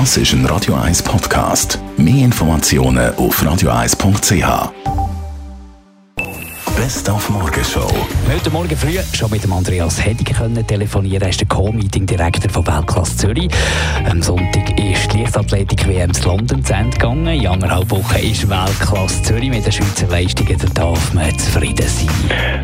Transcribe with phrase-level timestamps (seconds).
[0.00, 1.78] Das ist ein Radio 1 Podcast.
[1.96, 4.72] Mehr Informationen auf radio1.ch.
[6.76, 7.88] Best auf Morgenshow.
[8.28, 11.22] Heute Morgen früh schon mit dem Andreas Hedig können telefonieren.
[11.22, 13.48] Er ist der Co-Meeting-Direktor von Weltklasse Zürich.
[14.10, 14.73] Am Sonntag
[15.34, 17.26] Leichtathletik-WM in London zu Ende gegangen.
[17.26, 20.56] In anderthalb Wochen ist Weltklasse Zürich mit den Schweizer Leistungen.
[20.56, 22.08] Da darf man zufrieden sein.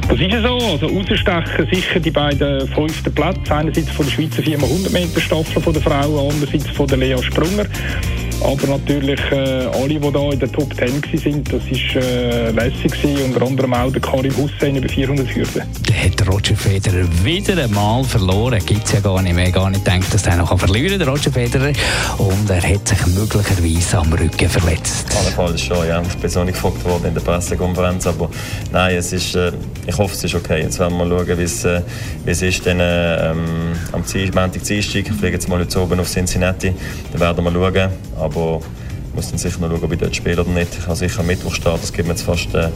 [0.08, 0.54] Das ist ja so.
[0.54, 3.52] Also rausstechen sicher die beiden fünften Plätze.
[3.52, 7.64] Einerseits von der Schweizer 400 Meter Staffel von der Frauen, andererseits von der Lea Sprunger.
[8.42, 12.90] Aber natürlich äh, alle, die hier in der Top 10 waren, das war äh, lässig.
[12.90, 13.24] Gewesen.
[13.24, 15.62] Unter anderem auch der Karim Hussein über 400 Hürden.
[15.88, 18.58] Der hat Roger Federer wieder einmal verloren.
[18.64, 19.50] Gibt es ja gar nicht mehr.
[19.50, 21.72] Gar nicht gedacht, dass er noch verlieren kann, Roger Federer.
[22.18, 25.06] Und er hat sich möglicherweise am Rücken verletzt.
[25.18, 26.02] Allenfalls schon, ja.
[26.02, 28.06] Ich bin so nicht gefragt worden in der Pressekonferenz.
[28.06, 28.30] Aber
[28.72, 29.52] nein, es ist, äh,
[29.86, 30.62] ich hoffe, es ist okay.
[30.62, 31.82] Jetzt werden wir mal schauen, wie es, äh,
[32.26, 32.66] ist.
[32.66, 34.02] Dann, äh, ähm, am
[34.34, 35.06] Montag, Dienstag.
[35.06, 36.74] Fliege jetzt mal heute oben auf Cincinnati.
[37.12, 37.90] Dann werden wir schauen.
[38.18, 38.60] Aber
[39.08, 40.76] ich muss dann sicher noch schauen, ob ich dort spiele oder nicht.
[40.78, 41.80] Ich habe sicher am Mittwoch starten.
[41.82, 42.68] Es gibt mir jetzt fast äh,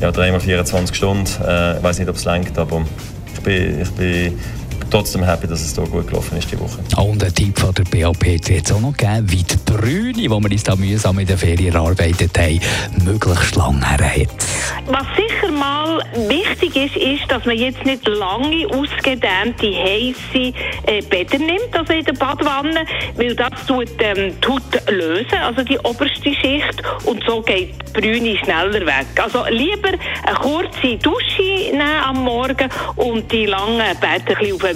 [0.00, 1.26] ja, dreimal 24 Stunden.
[1.46, 2.84] Äh, ich weiß nicht, ob es längt, aber
[3.34, 4.38] ich bin, ich bin
[4.90, 6.78] trotzdem happy, dass es hier gut gelaufen ist die Woche.
[6.96, 10.28] Und ein Tipp von der BAP hat es auch noch gegeben, wie die Brüne, die
[10.28, 12.60] wir uns da mühsam in der Ferien erarbeitet haben,
[13.04, 14.46] möglichst lang her hat.
[14.86, 20.52] Was sicher mal wichtig ist, ist, dass man jetzt nicht lange ausgedehnte, heisse
[20.86, 22.84] äh, Bäder nimmt, also in der Badwanne,
[23.16, 28.00] weil das tut ähm, die Haut lösen, also die oberste Schicht, und so geht die
[28.00, 29.06] Brüne schneller weg.
[29.20, 29.90] Also lieber
[30.24, 34.75] eine kurze Dusche nehmen am Morgen und die langen Bäder ein bisschen auf